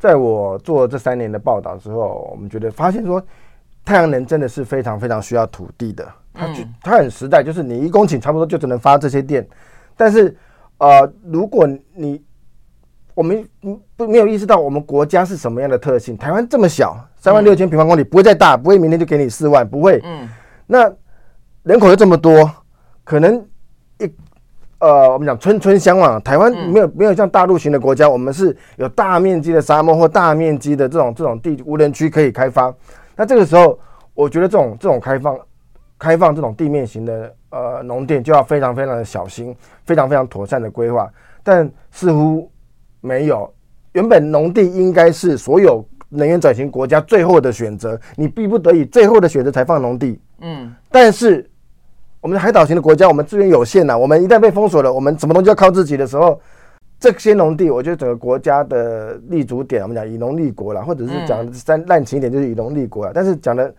[0.00, 3.20] 在我做这三年的报道之后，我们觉得发现说，
[3.84, 6.06] 太阳能真的是非常非常需要土地的。
[6.32, 9.44] 它就它很实在，就是你一公顷差不多就只能发这些电。
[9.96, 10.36] 但是，
[10.78, 12.22] 呃，如果你
[13.18, 13.44] 我们
[13.96, 20.00] 不没有意识到我们国家是什么样的特性，台湾这么小，三万六千平方公里，不会再大，不会明天就给你四万，不会。
[20.04, 20.28] 嗯。
[20.68, 20.88] 那
[21.64, 22.48] 人口又这么多，
[23.02, 23.44] 可能
[23.98, 24.08] 一。
[24.78, 32.72] 呃，我们讲村村相望，台湾没有、嗯、没有像大陆型的国家，我们是有大面积的沙漠或大面积的这种这种地无人区可以开发。
[33.16, 33.76] 那这个时候，
[34.14, 35.36] 我觉得这种这种开放
[35.98, 39.52] 开放这种地面型的呃农店就要非常非常的小心，
[39.84, 41.10] 非常非常妥善的规划。
[41.42, 42.48] 但似乎
[43.00, 43.52] 没有，
[43.92, 50.20] 原本农地应该是所有能源转型国家最后的选择，你逼不得已最后的选择才放农地。
[50.40, 51.48] 嗯，但是。
[52.20, 53.96] 我们海岛型的国家，我们资源有限呐、啊。
[53.96, 56.38] 我们一旦被封锁了，我们什么东西要靠自己的时候，
[56.98, 63.12] 这些农地，我觉得整个国家的立足点，我们讲以农立国啦，或者是讲再滥情一点，就是以农立国了。
[63.14, 63.72] 但是讲的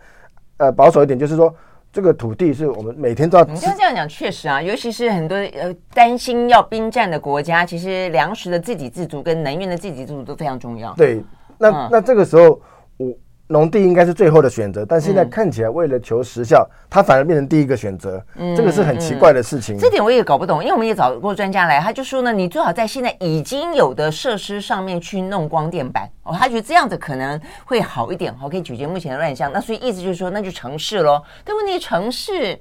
[0.56, 1.54] 呃保守一点，就是说
[1.92, 3.44] 这个土地是我们每天都要。
[3.44, 10.92] 你要这样讲，确实啊，尤其是很多呃担心要兵战的国家，其实粮食的自给自足跟能源的自给自足都非常重要。
[10.94, 11.22] 对，
[11.58, 12.60] 那、嗯、那这个时候我。
[13.50, 18.24] 农地应该是最后的选择，但现在看起来，为了求时效，嗯、它反而变成第一个选择。
[18.36, 19.76] 嗯，这个是很奇怪的事情。
[19.76, 29.50] 这点我也搞不懂，因为我们也找过专家来，他就说呢，你最好在现在已经有的设施上面去弄光电板哦，他觉得这样子可能会好一点，哦，可以解决目前的乱象。
[29.52, 31.20] 那所以意思就是说，那就城市喽。
[31.44, 32.56] 但问题城市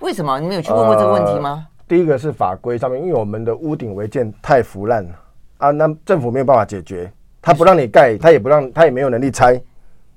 [0.00, 0.40] 为什么？
[0.40, 1.64] 你们有去问过这个问题吗？
[1.64, 5.10] 呃、第一个是法规上面，因为我们的屋顶违建太腐烂了
[5.58, 7.08] 啊，那政府没有办法解决，
[7.40, 9.62] 他不让你盖，他也不让他也没有能力拆。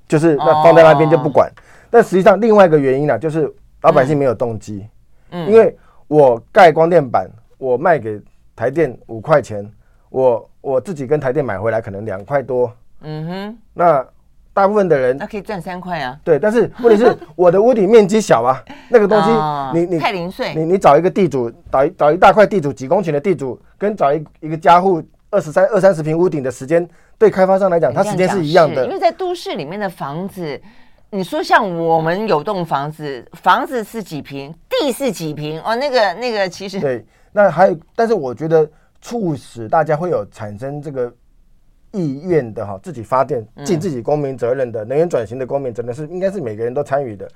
[0.09, 1.53] 就是那放在那边就不管，哦、
[1.89, 3.49] 但实际上另外一个原因呢，就是
[3.83, 4.85] 老百姓没有动机。
[5.29, 7.29] 嗯，因为我盖光电板，
[7.59, 8.19] 我卖给
[8.55, 9.71] 台电五块钱，
[10.09, 12.73] 我我自己跟台电买回来可能两块多。
[13.01, 14.03] 嗯哼，那
[14.51, 16.19] 大部分的人那可以赚三块啊。
[16.23, 19.29] 对，但是问题是 我的屋顶面积小啊，那个东西
[19.73, 25.01] 你你太零碎，你你找一个地主，找一找一大块地主几公顷的地主，跟找一一个家户
[25.31, 26.87] 二十三二三十平屋顶的时间。
[27.17, 28.85] 对开发商来讲，它时间是一样的。
[28.85, 30.57] 因为在都市里面的房子，
[31.09, 37.05] 你说像我们有栋房子，房子是几平，地是几平哦，那个那个其实对。
[37.33, 38.65] 那还有，但是我觉得
[39.01, 41.13] 促使大家会有产生这个
[41.91, 47.29] 意愿的哈，自己发电尽自己公民责任的能源转型的公民责任是应该是每个人都参与的。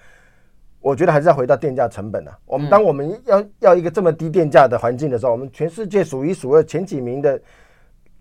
[0.79, 2.31] 我觉得还是要回到电价成本啊。
[2.45, 7.37] 我们当我们要要一个这么低电价的环境的时候，我们全世界数一数二前几名的。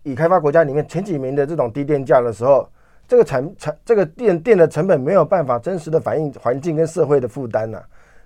[0.03, 2.69] 已开发国家里面前几名的这种低电价的时候，
[3.07, 7.83] 这个产产这个电电的成本没有办法真实的反映环境跟社会的负担呐。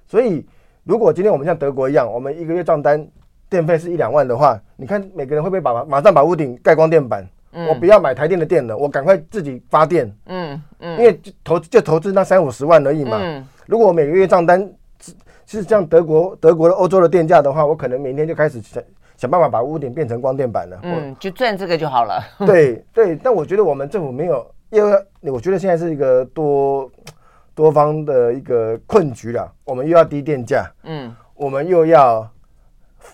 [0.06, 0.46] 所以，
[0.84, 3.06] 如果今天我们像德国一样，我们一个月账单
[3.48, 7.26] 电费是一两万的话，你看每个人会不会把马上把屋顶盖光电板？
[7.52, 10.14] 嗯、我不要买台电的电了，我赶快自己发电。
[10.26, 13.18] 嗯嗯，因为就投就投资那三五十万而已嘛。
[13.20, 14.60] 嗯、如果我每个月账单
[15.00, 15.12] 是
[15.46, 18.60] 是像德国德国的欧洲的电价的话，我可能明天就开始
[19.16, 22.22] 想办法把屋顶变成光电板了，嗯，就赚这个就好了。
[22.44, 26.90] 对对，但我觉得我们政府没有，因为我觉得现在是一个多
[27.54, 29.50] 多方的一个困局了。
[29.64, 32.28] 我们又要低电价，嗯，我们又要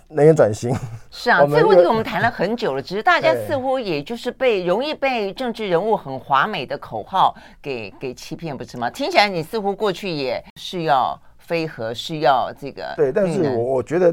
[0.09, 0.75] 能源转型。
[1.13, 7.33] 是啊， 这个问题我们谈了很久了，只是大家似乎也就是被容易被政治人物很华美的口号
[7.63, 8.91] 给给欺骗，不是吗？
[8.91, 12.93] 听起来你似乎过去也是要非核，是要这个。
[12.97, 14.13] 对，但是我我觉得。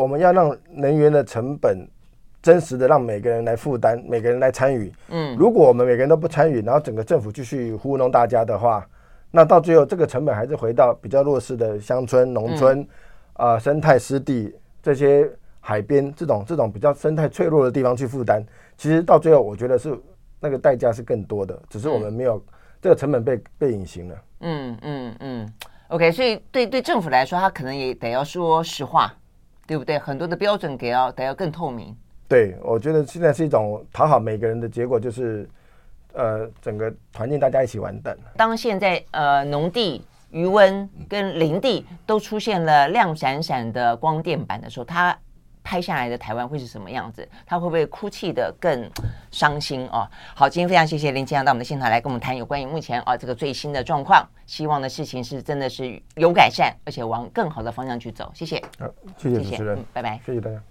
[0.00, 1.86] 我们要让能源的成本
[2.40, 4.90] 真实的让每个人来负担，每个人来参与。
[5.10, 8.86] 嗯，如果我们每个人都不参与，然后整个政府继续糊弄大家的话，
[9.30, 12.80] 那到最后这个成本还是回到比较弱势的乡村、农村，
[13.34, 15.30] 啊、呃，生态湿地这些
[15.60, 18.42] 海边这种这种比较生态脆弱的地方去负担。
[18.78, 19.94] 其实到最后，我觉得是
[20.40, 22.42] 那个代价是更多的，只是我们没有
[22.80, 24.14] 这个成本被被隐形了。
[24.40, 25.52] 嗯嗯嗯。
[25.88, 29.12] OK，所以对对政府来说，他可能也得要说实话。
[29.70, 29.96] 对不对？
[29.96, 31.96] 很多的标准给要得要更透明。
[32.26, 35.48] 对，我觉得现在是一种讨好每个人的结果，就是
[36.12, 38.18] 呃整个团建大家一起完蛋。
[38.36, 45.16] 当现在呃农地、余温跟林地都出现了亮闪闪的光电板的时候，它。
[45.62, 47.28] 拍下来的台湾会是什么样子？
[47.46, 48.90] 他会不会哭泣的更
[49.30, 50.08] 伤心哦？
[50.34, 58.30] 好，今天非常谢谢林清阳到我们的现场来跟我们谈有关于目前啊这个最新的状况，希望的事情是真的是有改善，而且往更好的方向去走。
[58.34, 58.86] 谢谢，好，
[59.16, 60.58] 谢谢主持人，拜拜，谢谢大家。